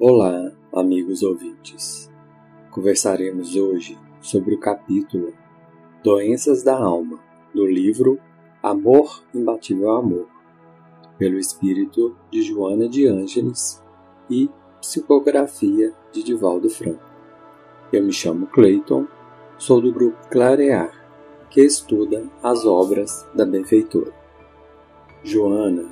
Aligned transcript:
Olá, 0.00 0.52
amigos 0.72 1.24
ouvintes. 1.24 2.08
Conversaremos 2.70 3.56
hoje 3.56 3.98
sobre 4.20 4.54
o 4.54 4.60
capítulo 4.60 5.34
Doenças 6.04 6.62
da 6.62 6.78
Alma, 6.78 7.18
do 7.52 7.66
livro 7.66 8.16
Amor 8.62 9.24
Imbatível 9.34 9.90
Amor, 9.90 10.28
pelo 11.18 11.36
espírito 11.36 12.14
de 12.30 12.42
Joana 12.42 12.88
de 12.88 13.08
Ângeles 13.08 13.82
e 14.30 14.48
psicografia 14.80 15.92
de 16.12 16.22
Divaldo 16.22 16.70
Franco. 16.70 17.02
Eu 17.92 18.04
me 18.04 18.12
chamo 18.12 18.46
Clayton, 18.46 19.04
sou 19.58 19.80
do 19.80 19.92
grupo 19.92 20.28
Clarear, 20.30 20.92
que 21.50 21.60
estuda 21.60 22.24
as 22.40 22.64
obras 22.64 23.26
da 23.34 23.44
benfeitora. 23.44 24.12
Joana 25.24 25.90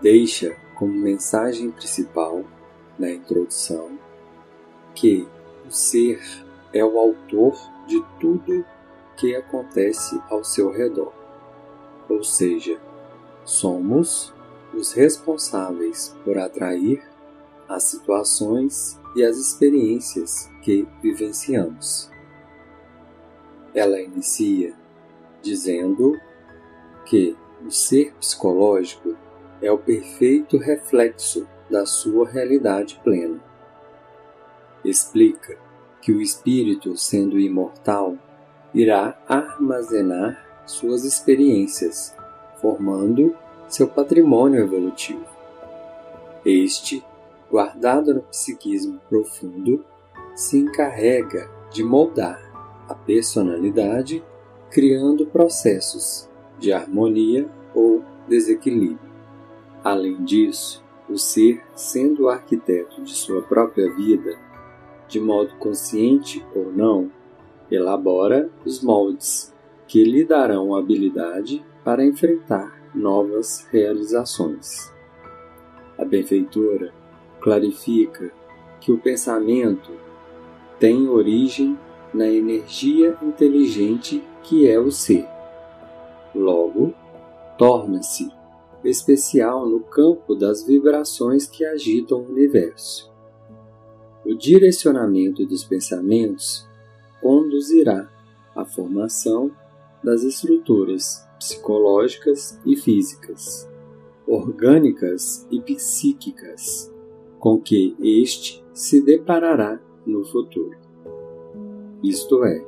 deixa 0.00 0.56
como 0.76 0.92
mensagem 0.92 1.72
principal 1.72 2.44
na 3.00 3.10
introdução 3.10 3.98
que 4.94 5.26
o 5.66 5.70
ser 5.72 6.20
é 6.72 6.84
o 6.84 6.98
autor 6.98 7.54
de 7.86 8.04
tudo 8.20 8.64
que 9.16 9.34
acontece 9.34 10.20
ao 10.28 10.44
seu 10.44 10.70
redor. 10.70 11.12
Ou 12.08 12.22
seja, 12.22 12.78
somos 13.44 14.34
os 14.74 14.92
responsáveis 14.92 16.14
por 16.24 16.36
atrair 16.38 17.02
as 17.68 17.84
situações 17.84 19.00
e 19.16 19.24
as 19.24 19.36
experiências 19.38 20.50
que 20.62 20.86
vivenciamos. 21.02 22.10
Ela 23.74 24.00
inicia 24.00 24.74
dizendo 25.42 26.20
que 27.06 27.36
o 27.64 27.70
ser 27.70 28.12
psicológico 28.14 29.16
é 29.62 29.70
o 29.70 29.78
perfeito 29.78 30.58
reflexo 30.58 31.48
da 31.70 31.86
sua 31.86 32.28
realidade 32.28 33.00
plena. 33.04 33.40
Explica 34.84 35.56
que 36.00 36.12
o 36.12 36.20
espírito, 36.20 36.96
sendo 36.96 37.38
imortal, 37.38 38.16
irá 38.74 39.18
armazenar 39.28 40.62
suas 40.66 41.04
experiências, 41.04 42.14
formando 42.60 43.36
seu 43.68 43.86
patrimônio 43.86 44.60
evolutivo. 44.60 45.24
Este, 46.44 47.04
guardado 47.50 48.14
no 48.14 48.22
psiquismo 48.22 49.00
profundo, 49.08 49.84
se 50.34 50.58
encarrega 50.58 51.50
de 51.70 51.84
moldar 51.84 52.50
a 52.88 52.94
personalidade, 52.94 54.24
criando 54.70 55.26
processos 55.26 56.28
de 56.58 56.72
harmonia 56.72 57.48
ou 57.74 58.02
desequilíbrio. 58.28 59.10
Além 59.82 60.24
disso, 60.24 60.84
o 61.10 61.18
ser, 61.18 61.60
sendo 61.74 62.24
o 62.24 62.28
arquiteto 62.28 63.02
de 63.02 63.12
sua 63.12 63.42
própria 63.42 63.92
vida, 63.94 64.38
de 65.08 65.20
modo 65.20 65.54
consciente 65.56 66.44
ou 66.54 66.72
não, 66.72 67.10
elabora 67.70 68.48
os 68.64 68.82
moldes 68.82 69.52
que 69.88 70.04
lhe 70.04 70.24
darão 70.24 70.74
habilidade 70.74 71.64
para 71.84 72.04
enfrentar 72.04 72.80
novas 72.94 73.66
realizações. 73.70 74.92
A 75.98 76.04
benfeitora 76.04 76.92
clarifica 77.40 78.32
que 78.80 78.92
o 78.92 78.98
pensamento 78.98 79.90
tem 80.78 81.08
origem 81.08 81.78
na 82.14 82.28
energia 82.28 83.16
inteligente 83.22 84.22
que 84.42 84.68
é 84.68 84.78
o 84.78 84.90
ser. 84.90 85.26
Logo, 86.34 86.94
torna-se 87.58 88.30
especial 88.84 89.68
no 89.68 89.80
campo 89.80 90.34
das 90.34 90.64
vibrações 90.64 91.46
que 91.46 91.64
agitam 91.64 92.18
o 92.18 92.28
universo. 92.28 93.10
O 94.24 94.34
direcionamento 94.34 95.44
dos 95.46 95.64
pensamentos 95.64 96.68
conduzirá 97.20 98.08
à 98.54 98.64
formação 98.64 99.50
das 100.02 100.22
estruturas 100.22 101.26
psicológicas 101.38 102.58
e 102.64 102.76
físicas, 102.76 103.68
orgânicas 104.26 105.46
e 105.50 105.60
psíquicas, 105.60 106.92
com 107.38 107.58
que 107.58 107.96
este 108.00 108.62
se 108.72 109.02
deparará 109.02 109.80
no 110.06 110.24
futuro. 110.24 110.76
Isto 112.02 112.44
é, 112.44 112.64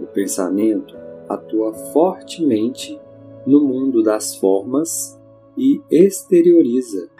o 0.00 0.06
pensamento 0.06 0.94
atua 1.28 1.72
fortemente 1.92 3.00
no 3.46 3.60
mundo 3.60 4.02
das 4.02 4.36
formas 4.36 5.18
e 5.56 5.80
exterioriza 5.90 7.10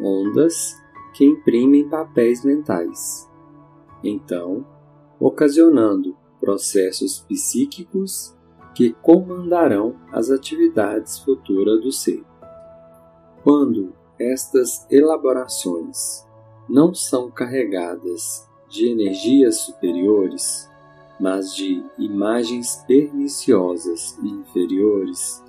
ondas 0.00 0.74
que 1.14 1.24
imprimem 1.24 1.88
papéis 1.88 2.44
mentais, 2.44 3.30
então 4.02 4.66
ocasionando 5.20 6.16
processos 6.40 7.20
psíquicos 7.20 8.34
que 8.74 8.92
comandarão 8.94 9.94
as 10.12 10.30
atividades 10.30 11.18
futuras 11.20 11.80
do 11.80 11.92
ser. 11.92 12.24
Quando 13.42 13.94
estas 14.18 14.86
elaborações 14.90 16.26
não 16.68 16.92
são 16.92 17.30
carregadas 17.30 18.48
de 18.68 18.88
energias 18.88 19.60
superiores, 19.60 20.68
mas 21.20 21.54
de 21.54 21.84
imagens 21.96 22.84
perniciosas 22.88 24.18
e 24.22 24.28
inferiores, 24.28 25.42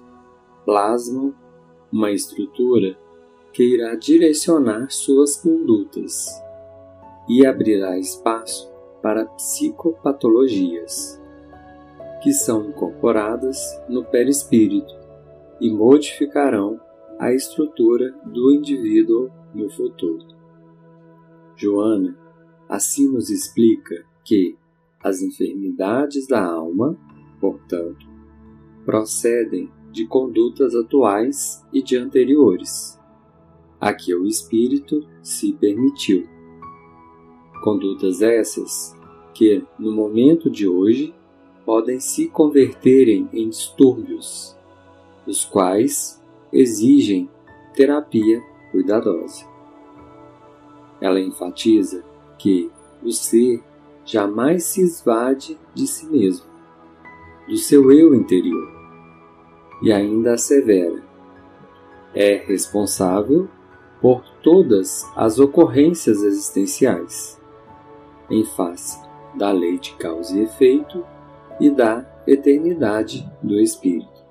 plasmam 0.63 1.33
uma 1.95 2.11
estrutura 2.11 2.99
que 3.53 3.63
irá 3.63 3.95
direcionar 3.95 4.91
suas 4.91 5.37
condutas 5.37 6.27
e 7.25 7.45
abrirá 7.45 7.97
espaço 7.97 8.69
para 9.01 9.25
psicopatologias, 9.25 11.21
que 12.21 12.33
são 12.33 12.65
incorporadas 12.65 13.57
no 13.87 14.03
perispírito 14.03 14.93
e 15.61 15.71
modificarão 15.71 16.77
a 17.17 17.33
estrutura 17.33 18.11
do 18.25 18.51
indivíduo 18.51 19.31
no 19.53 19.69
futuro. 19.69 20.27
Joana 21.55 22.17
assim 22.67 23.09
nos 23.09 23.29
explica 23.29 24.03
que 24.25 24.57
as 25.01 25.21
enfermidades 25.21 26.27
da 26.27 26.43
alma, 26.43 26.97
portanto, 27.39 28.05
procedem 28.83 29.71
de 29.95 30.05
condutas 30.05 30.75
atuais 30.75 31.65
e 31.71 31.81
de 31.81 31.95
anteriores, 31.95 32.99
a 33.79 33.93
que 33.93 34.13
o 34.13 34.27
espírito 34.27 35.07
se 35.23 35.53
permitiu. 35.53 36.27
Condutas 37.63 38.21
essas 38.21 38.93
que, 39.33 39.63
no 39.79 39.93
momento 39.93 40.49
de 40.49 40.67
hoje, 40.67 41.15
podem 41.65 42.01
se 42.01 42.27
converterem 42.27 43.29
em 43.31 43.47
distúrbios, 43.47 44.53
os 45.25 45.45
quais 45.45 46.21
exigem 46.51 47.29
terapia 47.73 48.43
cuidadosa. 48.73 49.45
Ela 50.99 51.21
enfatiza 51.21 52.03
que 52.37 52.69
o 53.01 53.13
ser 53.13 53.63
jamais 54.03 54.65
se 54.65 54.81
esvade 54.81 55.57
de 55.73 55.87
si 55.87 56.05
mesmo, 56.07 56.47
do 57.47 57.55
seu 57.55 57.93
eu 57.93 58.13
interior 58.13 58.74
e 59.81 59.91
ainda 59.91 60.33
assevera: 60.33 61.01
é 62.13 62.35
responsável 62.35 63.47
por 64.01 64.23
todas 64.41 65.05
as 65.15 65.39
ocorrências 65.39 66.21
existenciais, 66.21 67.41
em 68.29 68.45
face 68.45 68.99
da 69.35 69.51
lei 69.51 69.77
de 69.77 69.93
causa 69.95 70.37
e 70.37 70.43
efeito 70.43 71.03
e 71.59 71.69
da 71.69 72.05
eternidade 72.27 73.29
do 73.41 73.59
Espírito. 73.59 74.23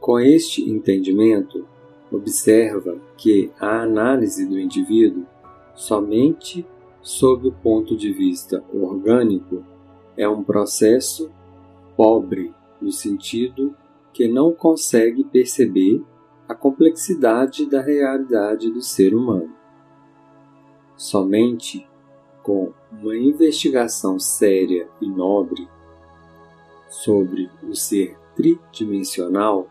Com 0.00 0.18
este 0.18 0.68
entendimento, 0.68 1.66
observa 2.10 2.98
que 3.16 3.50
a 3.60 3.82
análise 3.82 4.46
do 4.46 4.58
indivíduo, 4.58 5.26
somente 5.74 6.66
sob 7.02 7.48
o 7.48 7.52
ponto 7.52 7.96
de 7.96 8.12
vista 8.12 8.62
orgânico, 8.72 9.64
é 10.16 10.28
um 10.28 10.42
processo 10.42 11.30
pobre 11.96 12.54
no 12.80 12.92
sentido 12.92 13.74
que 14.12 14.28
não 14.28 14.52
consegue 14.52 15.24
perceber 15.24 16.02
a 16.48 16.54
complexidade 16.54 17.66
da 17.66 17.82
realidade 17.82 18.70
do 18.70 18.80
ser 18.80 19.14
humano. 19.14 19.54
Somente 20.96 21.88
com 22.42 22.72
uma 22.90 23.16
investigação 23.16 24.18
séria 24.18 24.88
e 25.00 25.08
nobre 25.08 25.68
sobre 26.88 27.50
o 27.62 27.74
ser 27.74 28.16
tridimensional, 28.34 29.68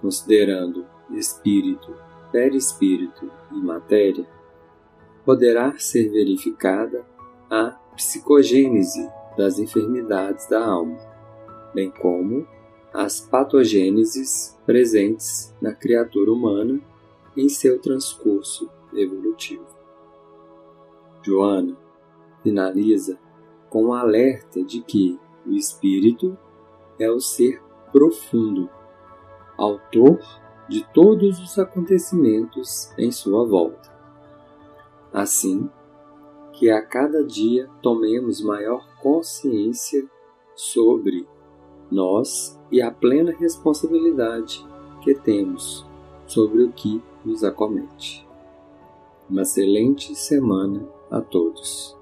considerando 0.00 0.84
espírito, 1.12 1.94
perispírito 2.32 3.30
e 3.52 3.60
matéria, 3.60 4.26
poderá 5.24 5.78
ser 5.78 6.10
verificada 6.10 7.04
a 7.48 7.70
psicogênese 7.94 9.08
das 9.36 9.58
enfermidades 9.58 10.48
da 10.48 10.64
alma 10.64 10.98
bem 11.74 11.90
como 11.90 12.46
as 12.92 13.20
patogêneses 13.20 14.58
presentes 14.66 15.54
na 15.60 15.72
criatura 15.72 16.32
humana 16.32 16.80
em 17.36 17.48
seu 17.48 17.80
transcurso 17.80 18.68
evolutivo. 18.92 19.66
Joana 21.22 21.76
finaliza 22.42 23.18
com 23.68 23.84
o 23.84 23.88
um 23.88 23.92
alerta 23.92 24.62
de 24.64 24.82
que 24.82 25.18
o 25.46 25.52
espírito 25.52 26.36
é 26.98 27.10
o 27.10 27.20
ser 27.20 27.62
profundo, 27.92 28.68
autor 29.56 30.18
de 30.68 30.84
todos 30.92 31.40
os 31.40 31.58
acontecimentos 31.58 32.92
em 32.98 33.10
sua 33.10 33.44
volta. 33.44 33.90
Assim, 35.12 35.68
que 36.52 36.70
a 36.70 36.82
cada 36.82 37.24
dia 37.24 37.68
tomemos 37.82 38.40
maior 38.40 38.86
consciência 39.00 40.08
sobre 40.54 41.26
nós 41.90 42.58
e 42.70 42.80
a 42.80 42.90
plena 42.90 43.32
responsabilidade 43.32 44.64
que 45.02 45.14
temos 45.14 45.86
sobre 46.26 46.62
o 46.62 46.72
que 46.72 47.02
nos 47.24 47.42
acomete. 47.42 48.26
Uma 49.28 49.42
excelente 49.42 50.14
semana 50.14 50.88
a 51.10 51.20
todos. 51.20 51.99